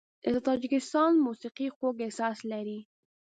[0.33, 2.79] د تاجکستان موسیقي خوږ احساس لري.